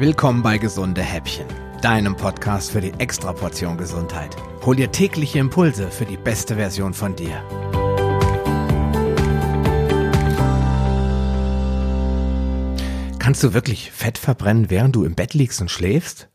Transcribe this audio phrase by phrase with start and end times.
[0.00, 1.48] Willkommen bei Gesunde Häppchen,
[1.82, 4.36] deinem Podcast für die Extraportion Gesundheit.
[4.64, 7.42] Hol dir tägliche Impulse für die beste Version von dir.
[13.18, 16.28] Kannst du wirklich Fett verbrennen, während du im Bett liegst und schläfst?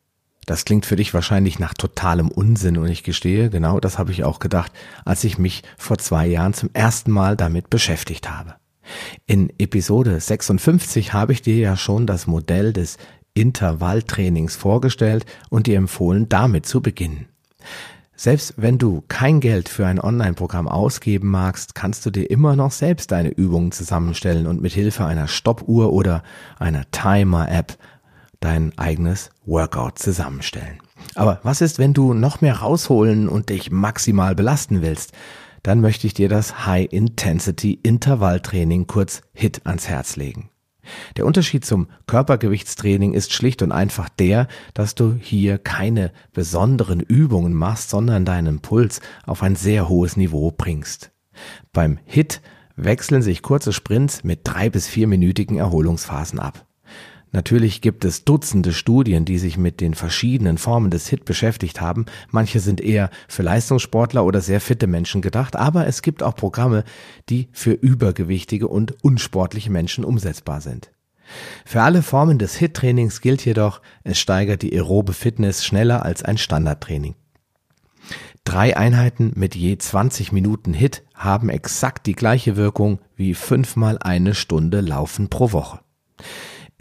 [0.45, 4.25] Das klingt für dich wahrscheinlich nach totalem Unsinn und ich gestehe, genau das habe ich
[4.25, 4.73] auch gedacht,
[5.05, 8.55] als ich mich vor zwei Jahren zum ersten Mal damit beschäftigt habe.
[9.25, 12.97] In Episode 56 habe ich dir ja schon das Modell des
[13.33, 17.27] Intervalltrainings vorgestellt und dir empfohlen, damit zu beginnen.
[18.15, 22.71] Selbst wenn du kein Geld für ein Online-Programm ausgeben magst, kannst du dir immer noch
[22.71, 26.23] selbst deine Übungen zusammenstellen und mit Hilfe einer Stoppuhr oder
[26.59, 27.77] einer Timer-App
[28.39, 30.79] dein eigenes Workout zusammenstellen.
[31.15, 35.11] Aber was ist, wenn du noch mehr rausholen und dich maximal belasten willst?
[35.63, 40.49] Dann möchte ich dir das High Intensity Intervalltraining kurz HIT ans Herz legen.
[41.17, 47.53] Der Unterschied zum Körpergewichtstraining ist schlicht und einfach der, dass du hier keine besonderen Übungen
[47.53, 51.11] machst, sondern deinen Puls auf ein sehr hohes Niveau bringst.
[51.71, 52.41] Beim HIT
[52.75, 56.65] wechseln sich kurze Sprints mit drei bis vierminütigen Erholungsphasen ab.
[57.33, 62.05] Natürlich gibt es Dutzende Studien, die sich mit den verschiedenen Formen des HIT beschäftigt haben.
[62.29, 66.83] Manche sind eher für Leistungssportler oder sehr fitte Menschen gedacht, aber es gibt auch Programme,
[67.29, 70.91] die für übergewichtige und unsportliche Menschen umsetzbar sind.
[71.65, 76.37] Für alle Formen des HIT-Trainings gilt jedoch, es steigert die aerobe Fitness schneller als ein
[76.37, 77.15] Standardtraining.
[78.43, 84.35] Drei Einheiten mit je 20 Minuten HIT haben exakt die gleiche Wirkung wie fünfmal eine
[84.35, 85.79] Stunde Laufen pro Woche.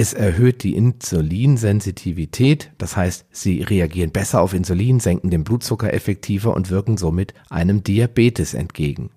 [0.03, 6.57] Es erhöht die Insulinsensitivität, das heißt, sie reagieren besser auf Insulin, senken den Blutzucker effektiver
[6.57, 9.11] und wirken somit einem Diabetes entgegen.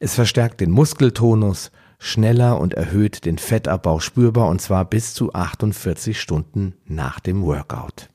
[0.00, 6.20] Es verstärkt den Muskeltonus schneller und erhöht den Fettabbau spürbar und zwar bis zu 48
[6.20, 8.08] Stunden nach dem Workout.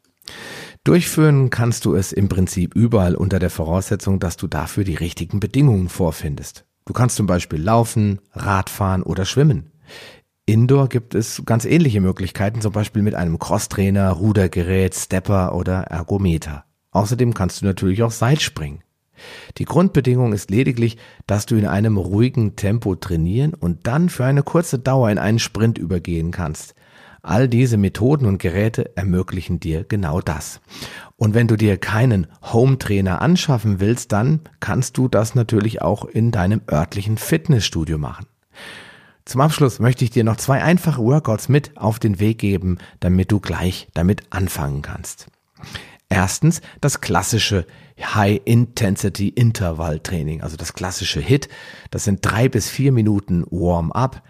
[0.84, 5.40] Durchführen kannst du es im Prinzip überall unter der Voraussetzung, dass du dafür die richtigen
[5.40, 6.66] Bedingungen vorfindest.
[6.84, 9.72] Du kannst zum Beispiel laufen, Radfahren oder schwimmen.
[10.46, 16.66] Indoor gibt es ganz ähnliche Möglichkeiten, zum Beispiel mit einem Crosstrainer, Rudergerät, Stepper oder Ergometer.
[16.92, 18.84] Außerdem kannst du natürlich auch Seilspringen.
[19.58, 24.44] Die Grundbedingung ist lediglich, dass du in einem ruhigen Tempo trainieren und dann für eine
[24.44, 26.76] kurze Dauer in einen Sprint übergehen kannst.
[27.22, 30.60] All diese Methoden und Geräte ermöglichen dir genau das.
[31.16, 36.32] Und wenn du dir keinen Home-Trainer anschaffen willst, dann kannst du das natürlich auch in
[36.32, 38.26] deinem örtlichen Fitnessstudio machen.
[39.26, 43.32] Zum Abschluss möchte ich dir noch zwei einfache Workouts mit auf den Weg geben, damit
[43.32, 45.28] du gleich damit anfangen kannst.
[46.10, 47.66] Erstens das klassische
[48.00, 51.48] High Intensity Interval Training, also das klassische HIT.
[51.90, 54.22] Das sind drei bis vier Minuten Warm-up,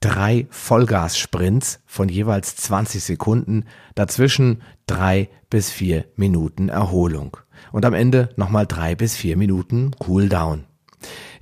[0.00, 3.64] drei Vollgas-Sprints von jeweils 20 Sekunden,
[3.94, 7.36] dazwischen drei bis vier Minuten Erholung
[7.72, 10.64] und am Ende nochmal drei bis vier Minuten Cooldown.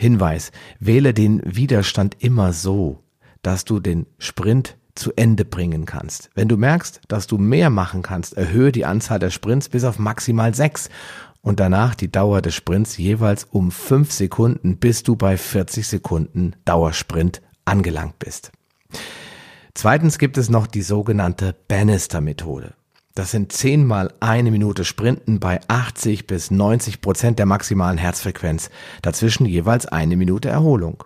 [0.01, 3.05] Hinweis, wähle den Widerstand immer so,
[3.43, 6.31] dass du den Sprint zu Ende bringen kannst.
[6.35, 9.99] Wenn du merkst, dass du mehr machen kannst, erhöhe die Anzahl der Sprints bis auf
[9.99, 10.89] maximal sechs
[11.43, 16.57] und danach die Dauer des Sprints jeweils um fünf Sekunden, bis du bei 40 Sekunden
[16.65, 18.53] Dauersprint angelangt bist.
[19.75, 22.73] Zweitens gibt es noch die sogenannte Bannister-Methode.
[23.15, 28.71] Das sind zehnmal eine Minute Sprinten bei 80 bis 90 Prozent der maximalen Herzfrequenz.
[29.03, 31.03] Dazwischen jeweils eine Minute Erholung.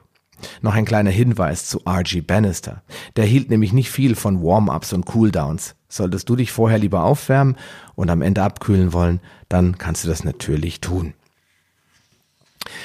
[0.61, 2.83] Noch ein kleiner Hinweis zu RG Bannister.
[3.17, 5.77] Der hielt nämlich nicht viel von Warm-ups und Cooldowns.
[5.89, 7.57] Solltest du dich vorher lieber aufwärmen
[7.95, 11.15] und am Ende abkühlen wollen, dann kannst du das natürlich tun.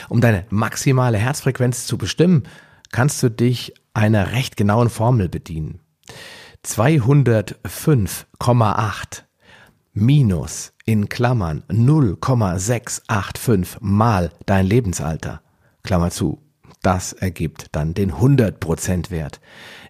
[0.08, 2.44] Um deine maximale Herzfrequenz zu bestimmen,
[2.92, 5.80] kannst du dich einer recht genauen Formel bedienen.
[6.66, 9.24] 205,8
[9.94, 15.42] minus in Klammern 0,685 mal dein Lebensalter,
[15.84, 16.42] Klammer zu,
[16.82, 19.42] das ergibt dann den 100% Wert.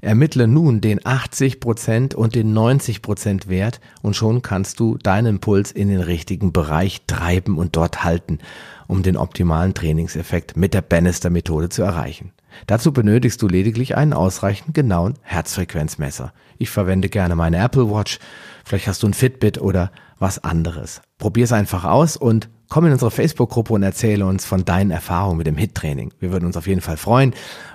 [0.02, 5.90] Ermittle nun den 80% und den 90% Wert und schon kannst du deinen Puls in
[5.90, 8.40] den richtigen Bereich treiben und dort halten,
[8.88, 12.32] um den optimalen Trainingseffekt mit der Bannister Methode zu erreichen.
[12.66, 16.34] Dazu benötigst du lediglich einen ausreichend genauen Herzfrequenzmesser.
[16.58, 18.20] Ich verwende gerne meine Apple Watch.
[18.66, 21.02] Vielleicht hast du ein Fitbit oder was anderes.
[21.20, 25.48] Probier's einfach aus und komm in unsere Facebook-Gruppe und erzähle uns von deinen Erfahrungen mit
[25.48, 26.14] dem HIT-Training.
[26.20, 27.34] Wir würden uns auf jeden Fall freuen.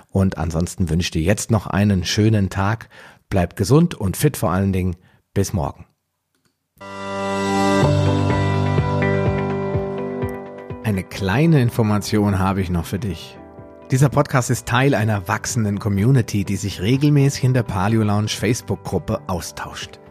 [0.09, 2.89] Und ansonsten wünsche ich dir jetzt noch einen schönen Tag.
[3.29, 4.95] Bleib gesund und fit vor allen Dingen.
[5.33, 5.85] Bis morgen.
[10.83, 13.37] Eine kleine Information habe ich noch für dich.
[13.91, 19.21] Dieser Podcast ist Teil einer wachsenden Community, die sich regelmäßig in der Paleo Lounge Facebook-Gruppe
[19.27, 19.99] austauscht.